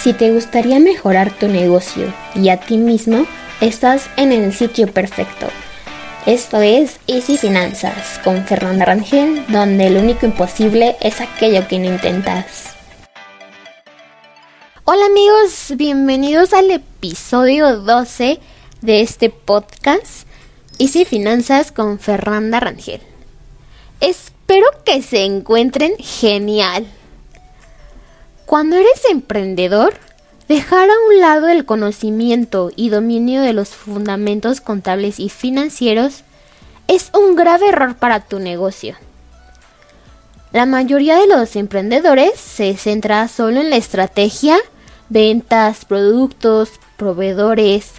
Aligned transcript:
Si 0.00 0.12
te 0.12 0.30
gustaría 0.30 0.78
mejorar 0.78 1.36
tu 1.36 1.48
negocio 1.48 2.14
y 2.36 2.50
a 2.50 2.60
ti 2.60 2.76
mismo, 2.76 3.26
estás 3.60 4.08
en 4.16 4.30
el 4.30 4.52
sitio 4.52 4.86
perfecto. 4.86 5.48
Esto 6.24 6.60
es 6.60 7.00
Easy 7.08 7.36
Finanzas 7.36 8.20
con 8.22 8.44
Fernanda 8.46 8.84
Rangel, 8.84 9.44
donde 9.48 9.90
lo 9.90 9.98
único 9.98 10.24
imposible 10.24 10.96
es 11.00 11.20
aquello 11.20 11.66
que 11.66 11.80
no 11.80 11.86
intentas. 11.86 12.76
Hola 14.84 15.06
amigos, 15.06 15.72
bienvenidos 15.74 16.52
al 16.52 16.70
episodio 16.70 17.80
12 17.80 18.38
de 18.80 19.00
este 19.00 19.30
podcast 19.30 20.28
Easy 20.78 21.06
Finanzas 21.06 21.72
con 21.72 21.98
Fernanda 21.98 22.60
Rangel. 22.60 23.00
Espero 24.00 24.66
que 24.84 25.02
se 25.02 25.24
encuentren 25.24 25.94
genial. 25.98 26.86
Cuando 28.48 28.76
eres 28.76 29.04
emprendedor, 29.10 29.92
dejar 30.48 30.88
a 30.88 30.94
un 31.10 31.20
lado 31.20 31.48
el 31.48 31.66
conocimiento 31.66 32.70
y 32.74 32.88
dominio 32.88 33.42
de 33.42 33.52
los 33.52 33.68
fundamentos 33.74 34.62
contables 34.62 35.20
y 35.20 35.28
financieros 35.28 36.24
es 36.86 37.10
un 37.12 37.36
grave 37.36 37.68
error 37.68 37.96
para 37.96 38.20
tu 38.20 38.38
negocio. 38.38 38.96
La 40.50 40.64
mayoría 40.64 41.16
de 41.16 41.26
los 41.26 41.56
emprendedores 41.56 42.40
se 42.40 42.74
centra 42.78 43.28
solo 43.28 43.60
en 43.60 43.68
la 43.68 43.76
estrategia, 43.76 44.56
ventas, 45.10 45.84
productos, 45.84 46.70
proveedores, 46.96 47.92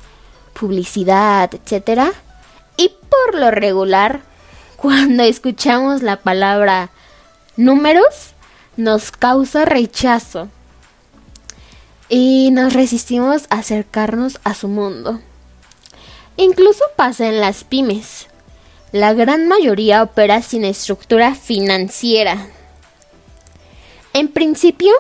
publicidad, 0.60 1.52
etc. 1.54 2.12
Y 2.76 2.92
por 3.08 3.36
lo 3.36 3.52
regular, 3.52 4.22
cuando 4.78 5.22
escuchamos 5.22 6.02
la 6.02 6.16
palabra 6.16 6.90
números, 7.56 8.34
nos 8.80 9.12
causa 9.12 9.66
rechazo 9.66 10.48
y 12.08 12.50
nos 12.52 12.74
resistimos 12.74 13.44
a 13.50 13.60
acercarnos 13.60 14.40
a 14.44 14.54
su 14.54 14.68
mundo. 14.68 15.20
Incluso 16.38 16.84
pasa 16.96 17.28
en 17.28 17.40
las 17.40 17.64
pymes. 17.64 18.28
La 18.92 19.14
gran 19.14 19.48
mayoría 19.48 20.02
opera 20.02 20.42
sin 20.42 20.64
estructura 20.64 21.36
financiera. 21.36 22.48
En 24.14 24.30
principio, 24.30 24.92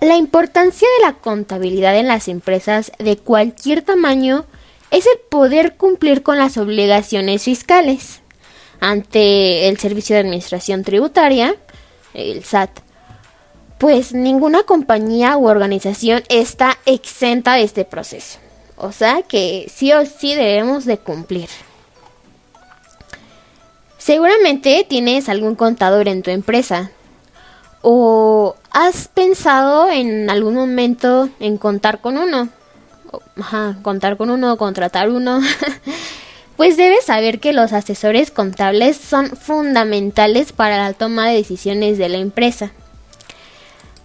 la 0.00 0.16
importancia 0.16 0.88
de 0.98 1.06
la 1.06 1.12
contabilidad 1.12 1.96
en 1.96 2.08
las 2.08 2.26
empresas 2.26 2.90
de 2.98 3.18
cualquier 3.18 3.82
tamaño 3.82 4.46
es 4.90 5.06
el 5.06 5.20
poder 5.28 5.76
cumplir 5.76 6.22
con 6.22 6.38
las 6.38 6.56
obligaciones 6.56 7.44
fiscales 7.44 8.20
ante 8.80 9.68
el 9.68 9.78
Servicio 9.78 10.14
de 10.14 10.20
Administración 10.20 10.82
Tributaria, 10.82 11.54
el 12.14 12.44
SAT, 12.44 12.70
pues 13.78 14.12
ninguna 14.12 14.62
compañía 14.64 15.36
u 15.36 15.48
organización 15.48 16.22
está 16.28 16.78
exenta 16.84 17.54
de 17.54 17.62
este 17.62 17.84
proceso. 17.84 18.38
O 18.76 18.92
sea 18.92 19.22
que 19.22 19.70
sí 19.74 19.92
o 19.92 20.04
sí 20.06 20.34
debemos 20.34 20.84
de 20.84 20.98
cumplir. 20.98 21.48
Seguramente 23.98 24.86
tienes 24.88 25.28
algún 25.28 25.54
contador 25.54 26.08
en 26.08 26.22
tu 26.22 26.30
empresa. 26.30 26.90
¿O 27.82 28.56
has 28.70 29.08
pensado 29.08 29.90
en 29.90 30.28
algún 30.30 30.54
momento 30.54 31.28
en 31.38 31.58
contar 31.58 32.00
con 32.00 32.18
uno? 32.18 32.48
Ajá, 33.38 33.76
contar 33.82 34.16
con 34.16 34.30
uno, 34.30 34.56
contratar 34.56 35.10
uno. 35.10 35.40
pues 36.60 36.76
debes 36.76 37.06
saber 37.06 37.40
que 37.40 37.54
los 37.54 37.72
asesores 37.72 38.30
contables 38.30 38.98
son 38.98 39.30
fundamentales 39.30 40.52
para 40.52 40.76
la 40.76 40.92
toma 40.92 41.26
de 41.26 41.36
decisiones 41.36 41.96
de 41.96 42.10
la 42.10 42.18
empresa. 42.18 42.70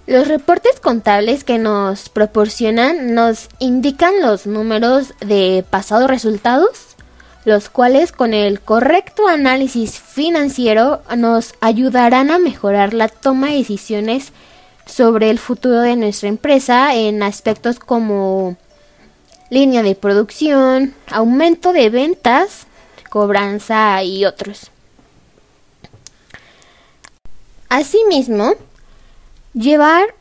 Los 0.08 0.30
reportes 0.30 0.80
contables 0.80 1.44
que 1.44 1.58
nos 1.58 2.08
proporcionan 2.08 3.14
nos 3.14 3.50
indican 3.60 4.22
los 4.22 4.48
números 4.48 5.16
de 5.20 5.66
pasados 5.70 6.10
resultados, 6.10 6.96
los 7.44 7.68
cuales 7.68 8.14
con 8.14 8.34
el 8.34 8.62
correcto 8.62 9.28
análisis 9.28 10.00
financiero 10.00 11.02
nos 11.14 11.56
ayudarán 11.60 12.32
a 12.32 12.40
mejorar 12.40 12.94
la 12.94 13.10
toma 13.10 13.48
de 13.48 13.58
decisiones 13.58 14.32
sobre 14.86 15.30
el 15.30 15.40
futuro 15.40 15.82
de 15.82 15.98
nuestra 15.98 16.30
empresa 16.30 16.96
en 16.96 17.22
aspectos 17.22 17.80
como 17.80 18.56
línea 19.50 19.84
de 19.84 19.96
producción, 19.96 20.94
aumento 21.08 21.74
de 21.74 21.90
ventas, 21.90 22.68
cobranza 23.10 24.04
y 24.04 24.26
otros. 24.26 24.72
Asimismo, 27.70 28.54
llevar 29.54 30.14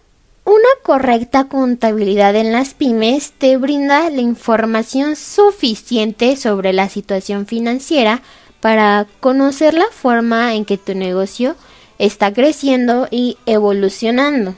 una 0.44 0.68
correcta 0.82 1.44
contabilidad 1.44 2.36
en 2.36 2.52
las 2.52 2.74
pymes 2.74 3.32
te 3.32 3.56
brinda 3.56 4.10
la 4.10 4.20
información 4.20 5.16
suficiente 5.16 6.36
sobre 6.36 6.72
la 6.72 6.88
situación 6.88 7.46
financiera 7.46 8.20
para 8.60 9.06
conocer 9.20 9.74
la 9.74 9.86
forma 9.90 10.54
en 10.54 10.64
que 10.64 10.76
tu 10.76 10.94
negocio 10.94 11.56
está 11.98 12.32
creciendo 12.32 13.08
y 13.10 13.38
evolucionando. 13.46 14.54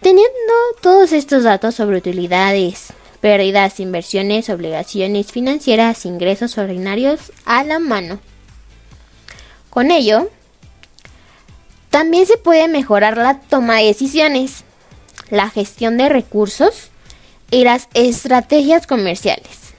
Teniendo 0.00 0.52
todos 0.80 1.12
estos 1.12 1.44
datos 1.44 1.74
sobre 1.74 1.98
utilidades, 1.98 2.92
pérdidas, 3.26 3.80
inversiones, 3.80 4.48
obligaciones 4.50 5.32
financieras, 5.32 6.06
ingresos 6.06 6.56
ordinarios 6.58 7.32
a 7.44 7.64
la 7.64 7.80
mano. 7.80 8.20
Con 9.68 9.90
ello, 9.90 10.30
también 11.90 12.24
se 12.24 12.36
puede 12.36 12.68
mejorar 12.68 13.16
la 13.16 13.40
toma 13.40 13.78
de 13.78 13.86
decisiones, 13.86 14.62
la 15.28 15.50
gestión 15.50 15.96
de 15.96 16.08
recursos 16.08 16.90
y 17.50 17.64
las 17.64 17.88
estrategias 17.94 18.86
comerciales. 18.86 19.74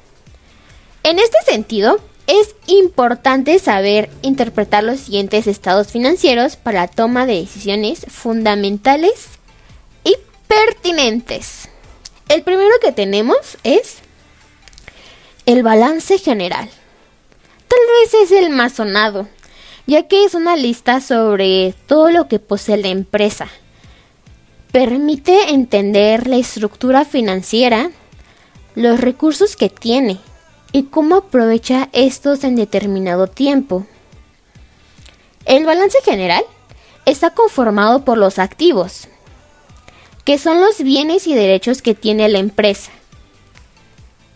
En 1.03 1.17
este 1.17 1.37
sentido, 1.49 2.01
es 2.27 2.53
importante 2.65 3.59
saber 3.59 4.09
interpretar 4.23 4.83
los 4.83 4.99
siguientes 4.99 5.47
estados 5.47 5.87
financieros 5.87 6.57
para 6.57 6.81
la 6.81 6.87
toma 6.89 7.25
de 7.25 7.35
decisiones 7.35 8.05
fundamentales 8.09 9.27
y 10.03 10.17
pertinentes. 10.49 11.69
El 12.29 12.43
primero 12.43 12.73
que 12.81 12.91
tenemos 12.91 13.57
es 13.63 13.99
el 15.45 15.63
balance 15.63 16.17
general. 16.17 16.69
Tal 17.67 17.79
vez 18.01 18.13
es 18.15 18.31
el 18.31 18.49
más 18.49 18.73
sonado, 18.73 19.29
ya 19.85 20.09
que 20.09 20.25
es 20.25 20.33
una 20.33 20.57
lista 20.57 20.99
sobre 20.99 21.73
todo 21.87 22.11
lo 22.11 22.27
que 22.27 22.39
posee 22.39 22.77
la 22.77 22.89
empresa. 22.89 23.47
Permite 24.73 25.51
entender 25.51 26.27
la 26.27 26.35
estructura 26.35 27.05
financiera, 27.05 27.91
los 28.75 28.99
recursos 28.99 29.55
que 29.55 29.69
tiene 29.69 30.19
y 30.73 30.83
cómo 30.83 31.15
aprovecha 31.15 31.87
estos 31.93 32.43
en 32.43 32.57
determinado 32.57 33.27
tiempo. 33.27 33.87
El 35.45 35.65
balance 35.65 35.97
general 36.03 36.43
está 37.05 37.29
conformado 37.29 38.03
por 38.03 38.17
los 38.17 38.37
activos, 38.37 39.07
que 40.27 40.37
son 40.37 40.59
los 40.59 40.83
bienes 40.83 41.25
y 41.25 41.33
derechos 41.33 41.81
que 41.81 41.95
tiene 41.95 42.27
la 42.27 42.39
empresa. 42.39 42.91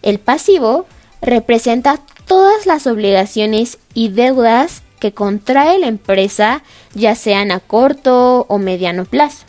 El 0.02 0.20
pasivo 0.20 0.86
representa 1.22 2.00
todas 2.26 2.66
las 2.66 2.88
obligaciones 2.88 3.78
y 3.94 4.08
deudas 4.08 4.84
que 5.02 5.12
contrae 5.14 5.80
la 5.80 5.88
empresa, 5.88 6.64
ya 6.94 7.14
sean 7.16 7.52
a 7.52 7.60
corto 7.60 8.46
o 8.48 8.58
mediano 8.58 9.04
plazo. 9.04 9.44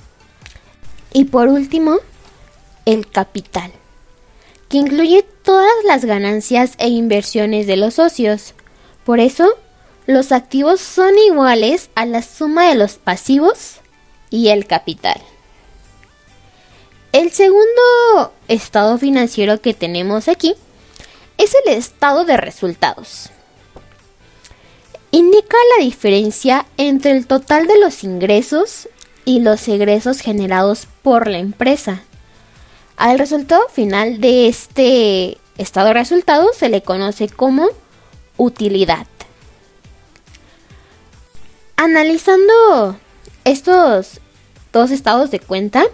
Y 1.13 1.27
por 1.27 1.47
último, 1.47 1.99
el 2.87 3.09
capital, 3.09 3.71
que 4.69 4.79
incluye 4.79 5.25
todas 5.45 5.71
las 5.87 6.05
ganancias 6.05 6.73
e 6.79 6.89
inversiones 6.89 7.69
de 7.69 7.77
los 7.77 7.95
socios. 7.95 8.55
Por 9.05 9.21
eso, 9.21 9.49
los 10.07 10.33
activos 10.33 10.81
son 10.81 11.17
iguales 11.19 11.91
a 11.95 12.05
la 12.05 12.21
suma 12.21 12.69
de 12.69 12.75
los 12.75 12.95
pasivos 12.95 13.77
y 14.29 14.49
el 14.49 14.67
capital. 14.67 15.23
El 17.13 17.31
segundo 17.31 18.33
estado 18.49 18.97
financiero 18.97 19.61
que 19.61 19.75
tenemos 19.75 20.29
aquí 20.29 20.55
es 21.37 21.55
el 21.67 21.75
estado 21.75 22.25
de 22.25 22.39
resultados. 22.39 23.29
Indica 25.11 25.59
la 25.77 25.85
diferencia 25.85 26.65
entre 26.79 27.11
el 27.11 27.27
total 27.27 27.67
de 27.67 27.79
los 27.79 28.03
ingresos 28.03 28.89
y 29.27 29.41
los 29.41 29.69
egresos 29.69 30.21
generados 30.21 30.89
por 31.03 31.29
la 31.29 31.37
empresa. 31.37 32.03
Al 32.97 33.19
resultado 33.19 33.69
final 33.69 34.19
de 34.23 34.49
este 34.49 35.37
estado 35.59 35.89
de 35.89 35.95
resultados 35.95 36.57
se 36.57 36.71
le 36.71 36.83
conoce 36.83 37.29
como 37.29 37.69
utilidad. 38.39 39.07
Analizando 41.77 42.97
estos 43.45 44.19
dos 44.73 44.91
estados 44.91 45.31
de 45.31 45.41
cuenta, 45.41 45.85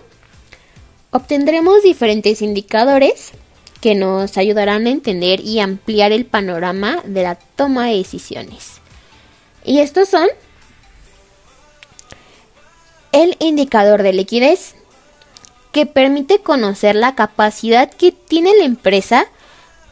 obtendremos 1.10 1.82
diferentes 1.82 2.42
indicadores 2.42 3.32
que 3.80 3.94
nos 3.94 4.36
ayudarán 4.36 4.86
a 4.86 4.90
entender 4.90 5.40
y 5.40 5.60
ampliar 5.60 6.12
el 6.12 6.26
panorama 6.26 7.02
de 7.04 7.22
la 7.22 7.36
toma 7.36 7.86
de 7.86 7.96
decisiones. 7.96 8.80
Y 9.64 9.80
estos 9.80 10.08
son 10.08 10.28
el 13.12 13.36
indicador 13.40 14.02
de 14.02 14.12
liquidez, 14.12 14.74
que 15.72 15.86
permite 15.86 16.40
conocer 16.40 16.94
la 16.94 17.14
capacidad 17.14 17.90
que 17.90 18.12
tiene 18.12 18.56
la 18.56 18.64
empresa 18.64 19.26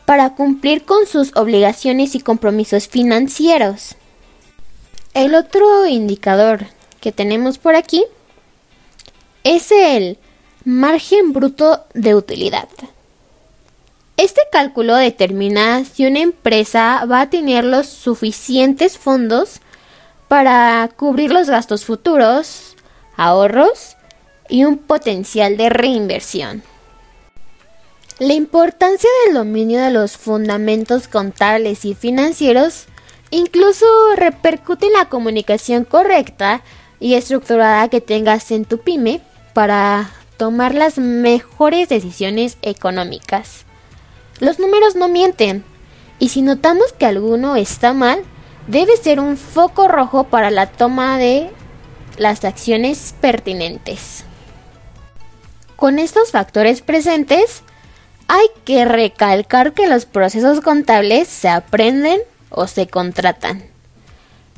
para 0.05 0.35
cumplir 0.35 0.85
con 0.85 1.07
sus 1.07 1.37
obligaciones 1.37 2.15
y 2.15 2.21
compromisos 2.21 2.89
financieros. 2.89 3.97
El 5.15 5.35
otro 5.35 5.87
indicador 5.87 6.67
que 7.01 7.13
tenemos 7.13 7.59
por 7.59 7.75
aquí 7.75 8.05
es 9.45 9.71
el 9.71 10.19
margen 10.67 11.33
bruto 11.33 11.85
de 11.95 12.17
utilidad. 12.17 12.69
Este 14.17 14.41
cálculo 14.51 14.97
determina 14.97 15.85
si 15.85 16.07
una 16.07 16.19
empresa 16.19 17.05
va 17.05 17.21
a 17.21 17.31
tener 17.31 17.65
los 17.65 17.87
suficientes 17.87 18.99
fondos 18.99 19.61
para 20.27 20.91
cubrir 20.97 21.31
los 21.31 21.49
gastos 21.49 21.85
futuros, 21.85 22.75
ahorros 23.17 23.97
y 24.49 24.65
un 24.65 24.79
potencial 24.79 25.57
de 25.57 25.69
reinversión. 25.69 26.65
La 28.19 28.35
importancia 28.35 29.11
del 29.25 29.35
dominio 29.35 29.81
de 29.81 29.93
los 29.93 30.17
fundamentos 30.17 31.07
contables 31.07 31.85
y 31.85 31.95
financieros 31.95 32.87
incluso 33.31 33.87
repercute 34.17 34.87
en 34.87 34.95
la 34.95 35.09
comunicación 35.09 35.85
correcta 35.85 36.63
y 36.99 37.15
estructurada 37.15 37.89
que 37.89 38.01
tengas 38.01 38.51
en 38.51 38.65
tu 38.65 38.79
pyme 38.79 39.21
para 39.53 40.11
tomar 40.37 40.75
las 40.75 40.99
mejores 40.99 41.89
decisiones 41.89 42.59
económicas. 42.63 43.65
Los 44.39 44.59
números 44.59 44.97
no 44.97 45.09
mienten, 45.09 45.65
y 46.19 46.29
si 46.29 46.43
notamos 46.43 46.93
que 46.93 47.07
alguno 47.07 47.57
está 47.57 47.93
mal, 47.93 48.23
debe 48.67 48.97
ser 48.97 49.21
un 49.21 49.37
foco 49.37 49.89
rojo 49.89 50.25
para 50.25 50.51
la 50.51 50.67
toma 50.67 51.19
de 51.19 51.51
las 52.19 52.45
acciones 52.45 53.15
pertinentes. 53.21 54.25
Con 55.77 55.99
estos 55.99 56.31
factores 56.31 56.81
presentes, 56.81 57.63
hay 58.29 58.47
que 58.65 58.85
recalcar 58.85 59.73
que 59.73 59.87
los 59.87 60.07
procesos 60.07 60.61
contables 60.61 61.29
se 61.29 61.49
aprenden 61.49 62.21
o 62.51 62.67
se 62.67 62.87
contratan. 62.87 63.65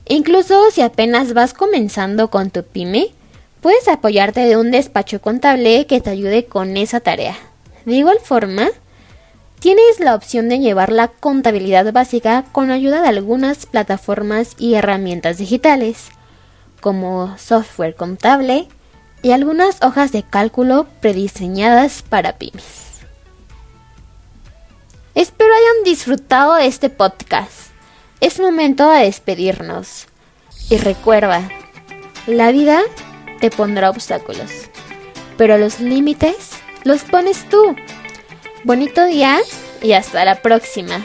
Incluso 0.07 0.71
si 0.71 0.81
apenas 0.81 1.35
vas 1.35 1.53
comenzando 1.53 2.31
con 2.31 2.51
tu 2.51 2.63
pyme, 2.63 3.13
puedes 3.61 3.89
apoyarte 3.89 4.41
de 4.41 4.57
un 4.57 4.71
despacho 4.71 5.21
contable 5.21 5.87
que 5.87 6.01
te 6.01 6.11
ayude 6.11 6.47
con 6.47 6.77
esa 6.77 7.01
tarea. 7.01 7.37
De 7.85 7.95
igual 7.95 8.19
forma, 8.23 8.69
Tienes 9.61 9.99
la 9.99 10.15
opción 10.15 10.49
de 10.49 10.61
llevar 10.61 10.93
la 10.93 11.09
contabilidad 11.09 11.93
básica 11.93 12.45
con 12.53 12.71
ayuda 12.71 13.03
de 13.03 13.09
algunas 13.09 13.67
plataformas 13.67 14.55
y 14.57 14.75
herramientas 14.75 15.39
digitales, 15.39 16.11
como 16.81 17.37
software 17.39 17.97
contable 17.97 18.69
y 19.21 19.33
algunas 19.33 19.83
hojas 19.83 20.13
de 20.13 20.23
cálculo 20.23 20.87
prediseñadas 21.01 22.03
para 22.03 22.39
pymes. 22.39 23.01
Espero 25.17 25.53
hayan 25.53 25.85
disfrutado 25.85 26.57
este 26.59 26.89
podcast. 26.89 27.71
Es 28.21 28.39
momento 28.39 28.89
de 28.89 29.07
despedirnos. 29.07 30.07
Y 30.71 30.77
recuerda, 30.77 31.49
la 32.29 32.53
vida 32.53 32.83
te 33.41 33.51
pondrá 33.51 33.91
obstáculos, 33.91 34.51
pero 35.37 35.59
los 35.59 35.81
límites 35.81 36.51
los 36.85 37.03
pones 37.05 37.49
tú. 37.49 37.77
Bonito 38.65 39.05
día 39.07 39.39
y 39.83 39.93
hasta 39.93 40.25
la 40.25 40.43
próxima. 40.43 41.03